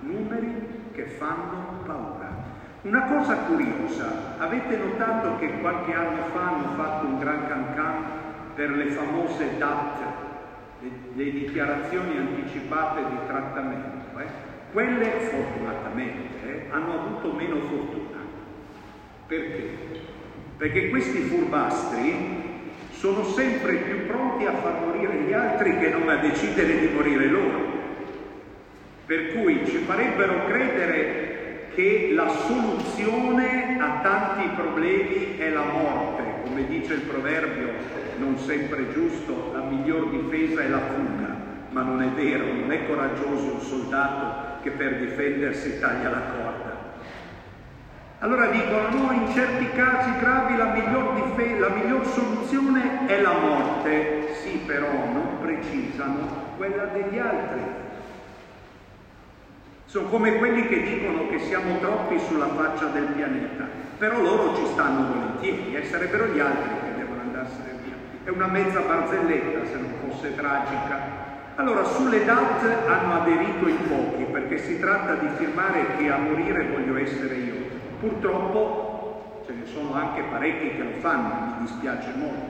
numeri 0.01 0.89
che 0.91 1.05
fanno 1.05 1.83
paura. 1.85 2.43
Una 2.81 3.03
cosa 3.03 3.37
curiosa, 3.37 4.35
avete 4.37 4.75
notato 4.77 5.37
che 5.37 5.59
qualche 5.59 5.93
anno 5.93 6.23
fa 6.33 6.49
hanno 6.49 6.73
fatto 6.75 7.05
un 7.07 7.19
gran 7.19 7.47
cancan 7.47 8.03
per 8.53 8.71
le 8.71 8.87
famose 8.87 9.57
DAT, 9.57 10.01
le, 10.81 10.89
le 11.13 11.31
dichiarazioni 11.31 12.17
anticipate 12.17 13.05
di 13.09 13.17
trattamento? 13.25 14.19
Eh? 14.19 14.27
Quelle 14.71 15.11
fortunatamente 15.21 16.43
eh, 16.43 16.67
hanno 16.71 17.01
avuto 17.01 17.31
meno 17.33 17.61
fortuna. 17.61 18.24
Perché? 19.27 19.69
Perché 20.57 20.89
questi 20.89 21.19
furbastri 21.19 22.43
sono 22.91 23.23
sempre 23.23 23.75
più 23.77 24.05
pronti 24.05 24.45
a 24.45 24.53
far 24.53 24.85
morire 24.85 25.23
gli 25.23 25.33
altri 25.33 25.77
che 25.79 25.89
non 25.89 26.07
a 26.09 26.17
decidere 26.17 26.79
di 26.79 26.93
morire 26.93 27.27
loro. 27.27 27.73
Per 29.05 29.33
cui 29.33 29.65
ci 29.65 29.77
farebbero 29.79 30.45
credere 30.45 31.69
che 31.73 32.11
la 32.13 32.27
soluzione 32.29 33.77
a 33.79 33.99
tanti 34.01 34.47
problemi 34.55 35.37
è 35.37 35.49
la 35.49 35.63
morte, 35.63 36.23
come 36.43 36.67
dice 36.67 36.93
il 36.93 37.01
proverbio, 37.01 37.69
non 38.17 38.37
sempre 38.37 38.93
giusto, 38.93 39.51
la 39.53 39.61
miglior 39.61 40.09
difesa 40.09 40.61
è 40.61 40.69
la 40.69 40.79
fuga, 40.79 41.35
ma 41.69 41.81
non 41.81 42.01
è 42.01 42.07
vero, 42.09 42.45
non 42.45 42.71
è 42.71 42.87
coraggioso 42.87 43.53
un 43.55 43.61
soldato 43.61 44.61
che 44.61 44.71
per 44.71 44.99
difendersi 44.99 45.79
taglia 45.79 46.09
la 46.09 46.21
corda. 46.21 46.64
Allora 48.19 48.47
dicono, 48.47 48.89
no, 48.89 49.11
in 49.11 49.33
certi 49.33 49.69
casi 49.71 50.09
gravi 50.19 50.55
la 50.55 50.71
miglior, 50.73 51.13
difesa, 51.15 51.67
la 51.67 51.75
miglior 51.75 52.05
soluzione 52.07 53.05
è 53.07 53.21
la 53.21 53.33
morte. 53.33 54.33
Sì, 54.41 54.61
però 54.65 54.87
non 54.87 55.39
precisano 55.41 56.53
quella 56.55 56.85
degli 56.85 57.19
altri. 57.19 57.83
Sono 59.85 60.07
come 60.07 60.37
quelli 60.37 60.67
che 60.67 60.81
dicono 60.81 61.27
che 61.27 61.39
siamo 61.39 61.77
troppi 61.79 62.17
sulla 62.19 62.47
faccia 62.47 62.85
del 62.85 63.05
pianeta, 63.15 63.65
però 63.97 64.21
loro 64.21 64.55
ci 64.55 64.65
stanno 64.71 65.13
volentieri, 65.13 65.75
e 65.75 65.85
sarebbero 65.85 66.27
gli 66.27 66.39
altri 66.39 66.69
che 66.83 66.97
devono 66.97 67.21
andarsene 67.21 67.73
via. 67.83 67.95
È 68.23 68.29
una 68.29 68.47
mezza 68.47 68.79
barzelletta 68.79 69.65
se 69.65 69.75
non 69.75 69.91
fosse 70.07 70.35
tragica. 70.35 71.23
Allora, 71.55 71.83
sulle 71.83 72.25
DAT 72.25 72.87
hanno 72.87 73.21
aderito 73.21 73.67
in 73.67 73.87
pochi, 73.87 74.23
perché 74.23 74.57
si 74.57 74.79
tratta 74.79 75.15
di 75.15 75.27
firmare 75.37 75.95
che 75.97 76.09
a 76.11 76.17
morire 76.17 76.67
voglio 76.67 76.97
essere 76.97 77.35
io. 77.35 77.64
Purtroppo 77.99 79.41
ce 79.45 79.53
ne 79.53 79.65
sono 79.65 79.93
anche 79.93 80.23
parecchi 80.23 80.75
che 80.75 80.83
lo 80.83 80.99
fanno, 80.99 81.45
mi 81.45 81.65
dispiace 81.65 82.13
molto, 82.15 82.45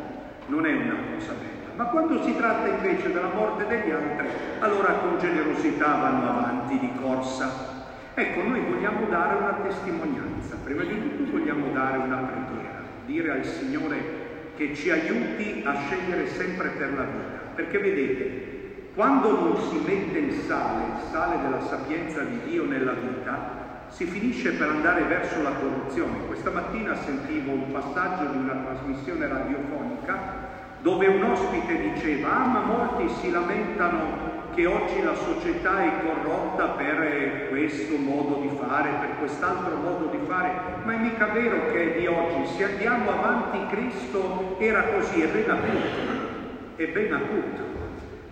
non 0.47 0.65
è 0.65 0.73
una 0.73 0.95
cosa 1.13 1.33
bella. 1.33 1.73
Ma 1.75 1.85
quando 1.85 2.23
si 2.23 2.35
tratta 2.35 2.67
invece 2.67 3.11
della 3.11 3.31
morte 3.33 3.67
degli 3.67 3.91
altri, 3.91 4.27
allora 4.59 4.93
con 4.93 5.19
generosità 5.19 5.87
vanno 5.95 6.29
avanti 6.29 6.79
di 6.79 6.91
corsa. 7.01 7.73
Ecco, 8.13 8.43
noi 8.43 8.61
vogliamo 8.61 9.07
dare 9.09 9.35
una 9.35 9.57
testimonianza, 9.61 10.55
prima 10.63 10.83
di 10.83 10.99
tutto 11.01 11.31
vogliamo 11.31 11.67
dare 11.73 11.97
una 11.97 12.17
preghiera, 12.17 12.81
dire 13.05 13.31
al 13.31 13.43
Signore 13.43 14.23
che 14.55 14.73
ci 14.73 14.89
aiuti 14.89 15.63
a 15.65 15.75
scegliere 15.75 16.27
sempre 16.27 16.69
per 16.69 16.93
la 16.93 17.03
vita, 17.03 17.41
perché 17.55 17.77
vedete, 17.77 18.53
quando 18.95 19.37
non 19.37 19.57
si 19.57 19.83
mette 19.85 20.17
il 20.17 20.31
sale, 20.43 20.83
il 20.95 21.11
sale 21.11 21.41
della 21.41 21.61
sapienza 21.61 22.21
di 22.21 22.39
Dio 22.47 22.65
nella 22.65 22.93
vita, 22.93 23.64
si 23.95 24.03
finisce 24.03 24.51
per 24.51 24.67
andare 24.67 25.03
verso 25.03 25.41
la 25.41 25.51
corruzione. 25.51 26.25
Questa 26.27 26.49
mattina 26.49 26.95
sentivo 26.95 27.51
un 27.51 27.71
passaggio 27.71 28.29
di 28.29 28.37
una 28.39 28.55
trasmissione 28.55 29.25
radiofonica 29.25 30.53
dove 30.81 31.07
un 31.07 31.23
ospite 31.23 31.93
diceva, 31.93 32.35
ah 32.35 32.45
ma 32.45 32.59
molti 32.59 33.07
si 33.21 33.31
lamentano 33.31 34.33
che 34.53 34.65
oggi 34.65 35.01
la 35.01 35.15
società 35.15 35.81
è 35.81 36.05
corrotta 36.05 36.67
per 36.71 37.47
questo 37.49 37.95
modo 37.95 38.41
di 38.41 38.49
fare, 38.57 38.89
per 38.99 39.17
quest'altro 39.17 39.77
modo 39.77 40.07
di 40.07 40.19
fare, 40.27 40.51
ma 40.83 40.93
è 40.93 40.97
mica 40.97 41.27
vero 41.27 41.71
che 41.71 41.95
è 41.95 41.99
di 41.99 42.05
oggi, 42.05 42.47
se 42.57 42.65
andiamo 42.65 43.11
avanti 43.11 43.65
Cristo 43.73 44.57
era 44.59 44.83
così, 44.83 45.21
è 45.21 45.27
ben 45.27 45.49
acuto, 45.49 46.75
è 46.75 46.85
ben 46.87 47.13
acuto. 47.13 47.74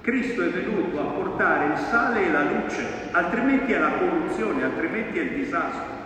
Cristo 0.04 0.44
è 0.44 0.50
venuto 0.50 1.00
a 1.00 1.04
portare 1.04 1.68
il 1.68 1.78
sale 1.78 2.26
e 2.26 2.30
la 2.30 2.44
luce, 2.44 2.86
altrimenti 3.12 3.72
è 3.72 3.80
la 3.80 3.92
corruzione, 3.92 4.62
altrimenti 4.62 5.18
è 5.18 5.22
il 5.22 5.30
disastro. 5.30 6.02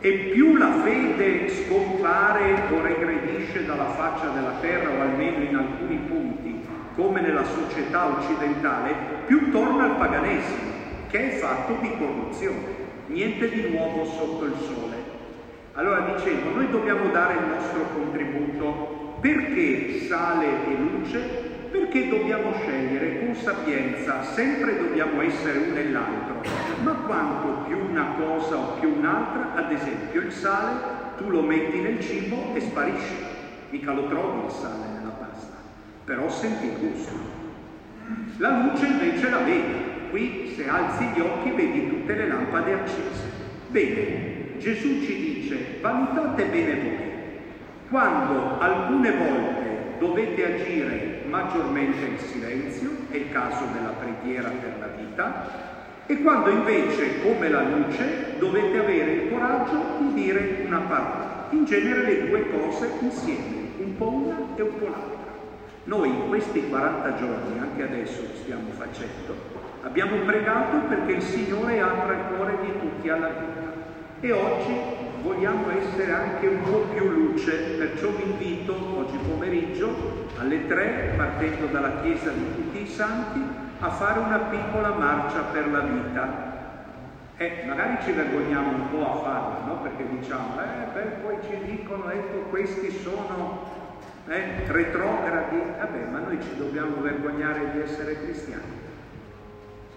E 0.00 0.12
più 0.34 0.58
la 0.58 0.70
fede 0.84 1.48
scompare 1.48 2.64
o 2.70 2.82
regredisce 2.82 3.64
dalla 3.64 3.86
faccia 3.86 4.28
della 4.28 4.58
terra, 4.60 4.90
o 4.90 5.00
almeno 5.00 5.42
in 5.42 5.56
alcuni 5.56 5.96
punti, 5.96 6.60
come 6.94 7.22
nella 7.22 7.44
società 7.44 8.18
occidentale, 8.18 8.94
più 9.24 9.50
torna 9.50 9.84
al 9.84 9.96
paganesimo, 9.96 10.70
che 11.08 11.32
è 11.32 11.36
fatto 11.38 11.78
di 11.80 11.90
corruzione. 11.96 12.76
Niente 13.06 13.48
di 13.48 13.70
nuovo 13.70 14.04
sotto 14.04 14.44
il 14.44 14.56
sole. 14.58 14.96
Allora 15.72 16.00
dicevo, 16.00 16.50
noi 16.50 16.68
dobbiamo 16.68 17.08
dare 17.10 17.32
il 17.32 17.46
nostro 17.46 17.80
contributo 17.94 19.16
perché 19.22 20.00
sale 20.06 20.44
e 20.44 20.76
luce 20.76 21.47
perché 21.70 22.08
dobbiamo 22.08 22.52
scegliere 22.60 23.18
con 23.18 23.34
sapienza, 23.34 24.22
sempre 24.22 24.78
dobbiamo 24.78 25.20
essere 25.22 25.58
uno 25.58 25.76
e 25.76 25.90
l'altro, 25.90 26.42
ma 26.82 26.92
quanto 26.92 27.64
più 27.66 27.78
una 27.78 28.14
cosa 28.18 28.56
o 28.56 28.78
più 28.78 28.94
un'altra, 28.96 29.54
ad 29.54 29.72
esempio 29.72 30.20
il 30.22 30.32
sale, 30.32 30.96
tu 31.18 31.28
lo 31.28 31.42
metti 31.42 31.78
nel 31.78 32.00
cibo 32.00 32.54
e 32.54 32.60
sparisce, 32.60 33.14
mica 33.70 33.92
lo 33.92 34.06
trovi 34.06 34.46
il 34.46 34.50
sale 34.50 34.86
nella 34.94 35.10
pasta, 35.10 35.56
però 36.04 36.28
senti 36.30 36.66
il 36.66 36.78
gusto. 36.78 37.36
La 38.38 38.62
luce 38.62 38.86
invece 38.86 39.28
la 39.28 39.38
vedi, 39.38 40.10
qui 40.10 40.54
se 40.56 40.68
alzi 40.68 41.04
gli 41.14 41.20
occhi 41.20 41.50
vedi 41.50 41.88
tutte 41.88 42.14
le 42.14 42.26
lampade 42.26 42.72
accese. 42.72 43.36
Bene, 43.68 44.58
Gesù 44.58 45.02
ci 45.02 45.14
dice, 45.14 45.78
valutate 45.80 46.44
bene 46.44 46.74
voi, 46.74 47.06
quando 47.90 48.58
alcune 48.58 49.10
volte 49.12 49.96
dovete 49.98 50.54
agire 50.54 51.17
maggiormente 51.28 52.04
in 52.04 52.18
silenzio, 52.18 52.90
è 53.10 53.16
il 53.16 53.30
caso 53.30 53.64
della 53.72 53.94
preghiera 53.98 54.48
per 54.48 54.76
la 54.78 54.86
vita, 54.86 55.76
e 56.06 56.22
quando 56.22 56.48
invece, 56.48 57.20
come 57.20 57.50
la 57.50 57.62
luce, 57.62 58.36
dovete 58.38 58.78
avere 58.78 59.10
il 59.12 59.30
coraggio 59.30 59.76
di 59.98 60.14
dire 60.14 60.62
una 60.64 60.78
parola. 60.80 61.46
In 61.50 61.64
genere 61.64 62.02
le 62.02 62.28
due 62.28 62.50
cose 62.50 62.90
insieme, 63.00 63.72
un 63.78 63.96
po' 63.96 64.08
una 64.08 64.36
e 64.56 64.62
un 64.62 64.78
po' 64.78 64.86
l'altra. 64.86 65.32
Noi 65.84 66.08
in 66.08 66.28
questi 66.28 66.66
40 66.68 67.14
giorni, 67.16 67.58
anche 67.58 67.82
adesso 67.82 68.22
lo 68.22 68.34
stiamo 68.42 68.70
facendo, 68.76 69.34
abbiamo 69.82 70.16
pregato 70.24 70.78
perché 70.88 71.12
il 71.12 71.22
Signore 71.22 71.80
apra 71.80 72.14
il 72.14 72.34
cuore 72.34 72.58
di 72.62 72.72
tutti 72.78 73.08
alla 73.08 73.28
vita. 73.28 73.67
E 74.20 74.32
oggi 74.32 74.74
vogliamo 75.22 75.70
essere 75.70 76.12
anche 76.12 76.48
un 76.48 76.62
po' 76.62 76.80
più 76.92 77.08
luce, 77.08 77.52
perciò 77.78 78.08
vi 78.10 78.24
invito 78.24 78.74
oggi 78.98 79.16
pomeriggio 79.16 80.26
alle 80.38 80.66
tre, 80.66 81.14
partendo 81.16 81.66
dalla 81.66 82.00
chiesa 82.02 82.30
di 82.30 82.44
tutti 82.52 82.82
i 82.82 82.88
santi, 82.88 83.40
a 83.78 83.90
fare 83.90 84.18
una 84.18 84.38
piccola 84.38 84.88
marcia 84.88 85.42
per 85.52 85.70
la 85.70 85.80
vita. 85.80 86.46
Eh, 87.36 87.62
magari 87.68 87.98
ci 88.02 88.10
vergogniamo 88.10 88.70
un 88.70 88.90
po' 88.90 89.08
a 89.08 89.22
farla, 89.22 89.66
no? 89.66 89.82
Perché 89.82 90.04
diciamo, 90.08 90.60
eh, 90.62 90.92
beh, 90.92 91.02
poi 91.22 91.36
ci 91.48 91.76
dicono, 91.76 92.10
ecco, 92.10 92.38
questi 92.50 92.90
sono 92.90 93.70
eh, 94.26 94.64
retrogradi. 94.66 95.62
Vabbè, 95.78 96.10
ma 96.10 96.18
noi 96.18 96.42
ci 96.42 96.56
dobbiamo 96.56 97.00
vergognare 97.00 97.70
di 97.70 97.82
essere 97.82 98.20
cristiani. 98.20 98.87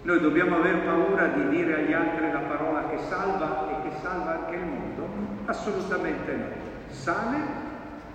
Noi 0.02 0.18
dobbiamo 0.18 0.56
aver 0.56 0.80
paura 0.84 1.28
di 1.28 1.48
dire 1.48 1.74
agli 1.76 1.92
altri 1.92 2.32
la 2.32 2.40
parola 2.40 2.88
che 2.88 2.98
salva 3.08 3.68
salva 4.02 4.32
anche 4.32 4.56
il 4.56 4.64
mondo? 4.64 5.08
Assolutamente 5.44 6.32
no. 6.32 6.46
Sale 6.88 7.38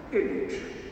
e 0.10 0.19
luce. 0.19 0.87